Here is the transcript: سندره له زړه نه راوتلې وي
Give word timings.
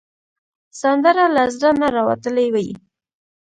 سندره 0.81 1.25
له 1.35 1.43
زړه 1.55 1.71
نه 1.81 1.87
راوتلې 1.95 2.47
وي 2.53 2.69